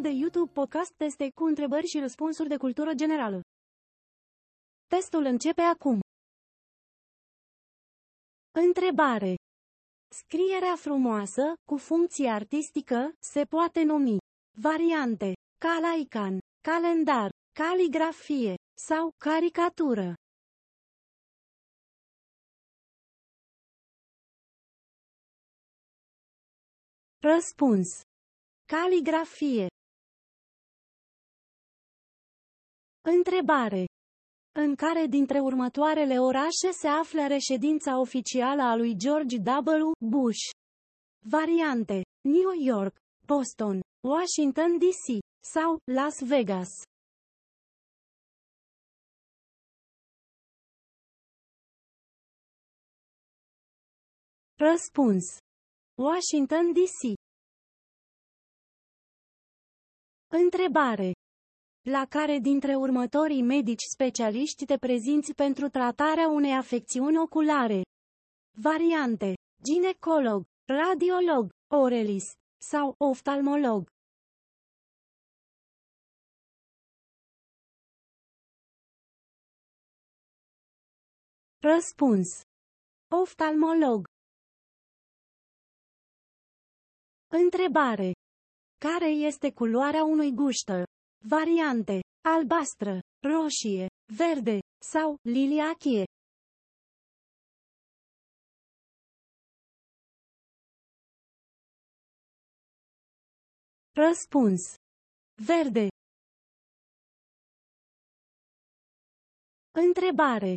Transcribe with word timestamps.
Canalul 0.00 0.18
de 0.18 0.24
YouTube 0.24 0.52
Podcast 0.52 0.92
Teste 0.92 1.30
cu 1.34 1.44
întrebări 1.44 1.86
și 1.86 1.98
răspunsuri 1.98 2.48
de 2.48 2.56
cultură 2.56 2.94
generală. 2.94 3.40
Testul 4.86 5.24
începe 5.24 5.60
acum. 5.60 6.00
Întrebare. 8.50 9.34
Scrierea 10.08 10.76
frumoasă, 10.76 11.42
cu 11.68 11.76
funcție 11.76 12.28
artistică, 12.28 13.12
se 13.18 13.44
poate 13.44 13.82
numi 13.82 14.16
variante, 14.58 15.32
calaican, 15.58 16.38
calendar, 16.60 17.30
caligrafie 17.52 18.54
sau 18.86 19.10
caricatură. 19.18 20.14
Răspuns. 27.22 27.88
Caligrafie. 28.66 29.66
Întrebare. 33.16 33.84
În 34.58 34.74
care 34.74 35.06
dintre 35.06 35.40
următoarele 35.40 36.18
orașe 36.18 36.70
se 36.80 36.88
află 36.88 37.26
reședința 37.26 38.00
oficială 38.00 38.62
a 38.62 38.76
lui 38.76 38.96
George 38.96 39.36
W. 39.36 39.92
Bush? 40.10 40.44
Variante. 41.26 42.02
New 42.20 42.52
York, 42.64 42.96
Boston, 43.26 43.80
Washington 44.00 44.78
DC 44.78 45.18
sau 45.54 45.78
Las 45.84 46.16
Vegas. 46.26 46.68
Răspuns. 54.56 55.24
Washington 55.98 56.72
DC. 56.72 57.18
Întrebare. 60.28 61.19
La 61.96 62.06
care 62.08 62.38
dintre 62.38 62.74
următorii 62.74 63.42
medici 63.42 63.82
specialiști 63.82 64.64
te 64.64 64.76
prezinți 64.78 65.34
pentru 65.34 65.68
tratarea 65.68 66.28
unei 66.28 66.52
afecțiuni 66.52 67.18
oculare? 67.18 67.82
Variante. 68.62 69.34
Ginecolog, 69.62 70.42
radiolog, 70.68 71.50
orelist 71.74 72.34
sau 72.70 72.94
oftalmolog. 72.98 73.88
Răspuns. 81.58 82.28
Oftalmolog. 83.22 84.06
Întrebare. 87.28 88.12
Care 88.78 89.08
este 89.08 89.52
culoarea 89.52 90.04
unui 90.04 90.34
guștă? 90.34 90.84
Variante. 91.28 92.00
Albastră, 92.24 93.00
roșie, 93.26 93.86
verde 94.16 94.58
sau 94.92 95.16
liliachie. 95.22 96.04
Răspuns. 103.92 104.74
Verde. 105.46 105.88
Întrebare. 109.70 110.54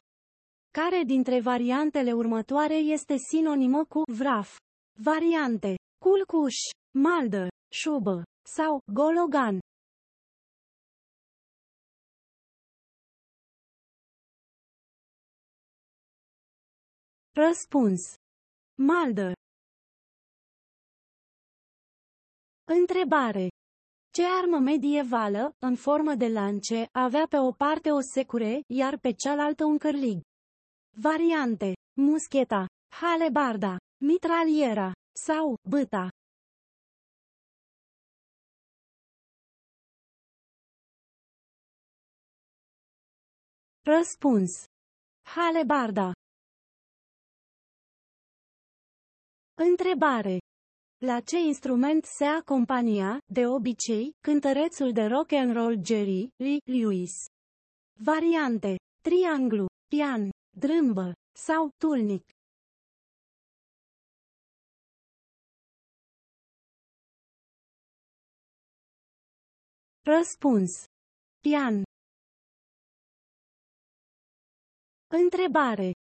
Care 0.71 1.03
dintre 1.03 1.41
variantele 1.41 2.13
următoare 2.13 2.75
este 2.75 3.15
sinonimă 3.17 3.85
cu 3.85 4.01
vraf? 4.11 4.57
Variante. 4.99 5.75
Culcuș, 6.01 6.55
maldă, 6.97 7.47
șubă 7.73 8.23
sau 8.55 8.79
gologan. 8.93 9.59
Răspuns. 17.35 18.01
Maldă. 18.75 19.31
Întrebare. 22.63 23.47
Ce 24.13 24.23
armă 24.41 24.57
medievală, 24.59 25.55
în 25.59 25.75
formă 25.75 26.13
de 26.15 26.27
lance, 26.27 26.87
avea 26.91 27.25
pe 27.29 27.37
o 27.37 27.51
parte 27.51 27.91
o 27.91 27.99
secure, 28.13 28.63
iar 28.67 28.97
pe 28.97 29.11
cealaltă 29.11 29.63
un 29.65 29.77
cârlig? 29.77 30.21
Variante. 31.01 31.73
Muscheta, 31.93 32.65
halebarda, 33.01 33.77
mitraliera 34.01 34.91
sau 35.27 35.55
băta. 35.69 36.09
Răspuns. 43.83 44.51
Halebarda. 45.35 46.11
Întrebare. 49.69 50.37
La 51.05 51.19
ce 51.19 51.37
instrument 51.37 52.05
se 52.05 52.25
acompania, 52.25 53.19
de 53.25 53.45
obicei, 53.47 54.11
cântărețul 54.19 54.91
de 54.91 55.03
rock 55.03 55.31
and 55.31 55.53
roll 55.53 55.85
Jerry 55.85 56.29
Lee 56.35 56.57
Lewis? 56.63 57.11
Variante. 57.99 58.75
Trianglu, 59.01 59.65
pian, 59.87 60.29
drâmbă 60.57 61.13
sau 61.35 61.69
tulnic. 61.77 62.25
Răspuns. 70.01 70.71
Pian. 71.41 71.83
Întrebare. 75.07 75.91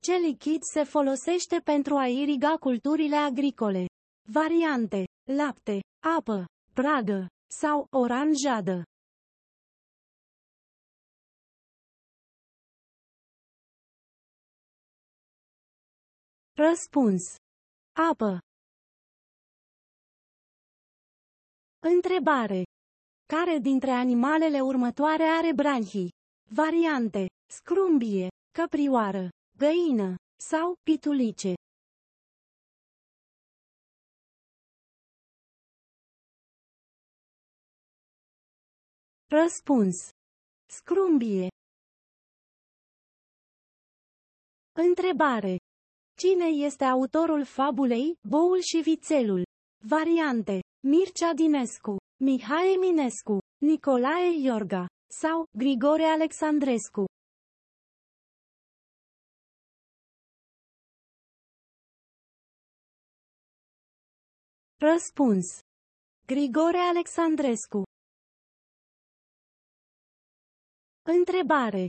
Ce 0.00 0.12
lichid 0.16 0.62
se 0.72 0.82
folosește 0.82 1.60
pentru 1.64 1.96
a 1.96 2.06
iriga 2.06 2.56
culturile 2.56 3.16
agricole? 3.16 3.86
Variante. 4.32 5.04
Lapte, 5.36 5.80
apă, 6.16 6.44
pragă 6.74 7.26
sau 7.60 7.86
oranjadă. 7.90 8.82
Răspuns. 16.56 17.22
Apă. 18.10 18.38
Întrebare. 21.78 22.62
Care 23.26 23.58
dintre 23.58 23.90
animalele 23.90 24.60
următoare 24.60 25.22
are 25.22 25.52
branhii? 25.54 26.10
Variante. 26.54 27.26
Scrumbie, 27.50 28.28
căprioară, 28.58 29.28
găină 29.58 30.14
sau 30.40 30.76
pitulice. 30.82 31.54
Răspuns. 39.30 39.96
Scrumbie. 40.66 41.48
Întrebare. 44.72 45.56
Cine 46.18 46.44
este 46.44 46.84
autorul 46.84 47.44
fabulei 47.44 48.14
Boul 48.28 48.60
și 48.60 48.80
Vițelul? 48.82 49.42
Variante. 49.84 50.60
Mircea 50.86 51.32
Dinescu, 51.34 51.96
Mihai 52.24 52.72
Eminescu, 52.74 53.38
Nicolae 53.60 54.40
Iorga 54.40 54.86
sau 55.20 55.46
Grigore 55.58 56.04
Alexandrescu. 56.04 57.04
Răspuns. 64.80 65.58
Grigore 66.26 66.78
Alexandrescu. 66.78 67.82
Întrebare. 71.02 71.86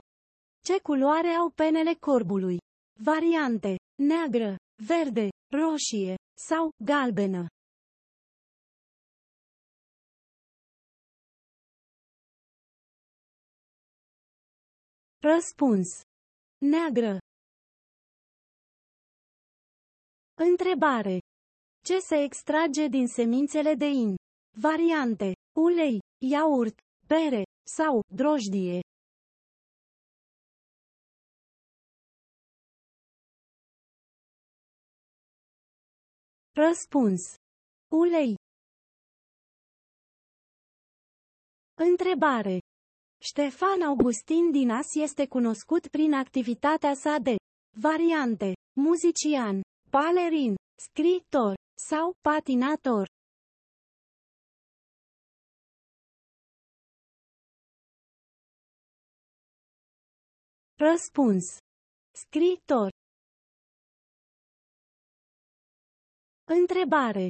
Ce 0.64 0.80
culoare 0.80 1.28
au 1.28 1.50
penele 1.50 1.94
corbului? 1.94 2.58
Variante. 3.02 3.76
Neagră, 3.94 4.56
verde, 4.86 5.28
roșie 5.52 6.14
sau 6.46 6.70
galbenă. 6.84 7.46
Răspuns. 15.20 15.88
Neagră. 16.58 17.18
Întrebare. 20.34 21.29
Ce 21.82 21.98
se 21.98 22.22
extrage 22.22 22.86
din 22.86 23.06
semințele 23.06 23.74
de 23.74 23.86
in? 23.86 24.14
Variante. 24.60 25.32
Ulei, 25.58 25.98
iaurt, 26.22 26.78
bere 27.06 27.42
sau 27.66 28.02
drojdie. 28.14 28.80
Răspuns. 36.52 37.20
Ulei. 37.88 38.34
Întrebare. 41.74 42.58
Ștefan 43.22 43.82
Augustin 43.82 44.50
Dinas 44.50 44.86
este 44.94 45.26
cunoscut 45.28 45.86
prin 45.86 46.12
activitatea 46.14 46.94
sa 46.94 47.18
de 47.18 47.36
variante, 47.76 48.52
muzician, 48.80 49.60
palerin, 49.90 50.54
scriitor 50.76 51.54
sau 51.88 52.16
patinator. 52.20 53.06
Răspuns. 60.76 61.44
Scriitor. 62.12 62.90
Întrebare. 66.44 67.28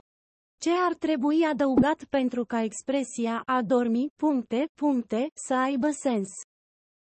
Ce 0.61 0.70
ar 0.70 0.94
trebui 0.94 1.44
adăugat 1.44 2.05
pentru 2.05 2.44
ca 2.44 2.62
expresia 2.62 3.43
a 3.47 3.62
dormi, 3.62 4.08
puncte, 4.17 4.67
puncte, 4.75 5.29
să 5.35 5.55
aibă 5.55 5.91
sens? 5.91 6.31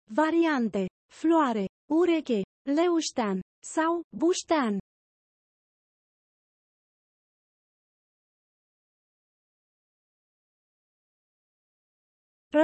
Variante. 0.04 0.86
Floare, 1.12 1.64
ureche, 1.90 2.42
leuștean 2.62 3.40
sau 3.62 4.02
buștean. 4.16 4.78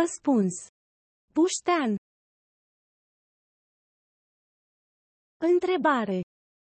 Răspuns. 0.01 0.55
Buștean. 1.35 1.97
Întrebare. 5.37 6.21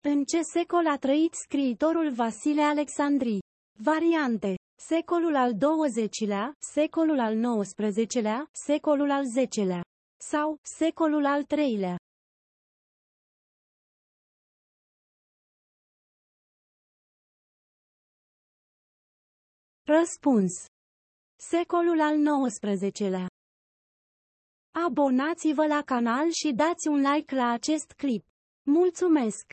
În 0.08 0.24
ce 0.24 0.42
secol 0.42 0.86
a 0.86 0.96
trăit 0.98 1.34
scriitorul 1.34 2.12
Vasile 2.12 2.62
Alexandri? 2.62 3.38
Variante. 3.78 4.54
Secolul 4.78 5.36
al 5.36 5.52
XX-lea, 5.54 6.52
secolul 6.58 7.18
al 7.18 7.62
XIX-lea, 7.62 8.48
secolul 8.52 9.10
al 9.10 9.24
X-lea 9.48 9.82
sau 10.20 10.56
secolul 10.62 11.24
al 11.26 11.44
III-lea. 11.56 11.96
Răspuns. 19.84 20.52
Secolul 21.40 22.00
al 22.00 22.16
XIX-lea. 22.48 23.26
Abonați-vă 24.86 25.66
la 25.66 25.82
canal 25.82 26.30
și 26.30 26.52
dați 26.52 26.88
un 26.88 27.00
like 27.00 27.34
la 27.34 27.50
acest 27.50 27.92
clip. 27.92 28.24
Mulțumesc! 28.62 29.52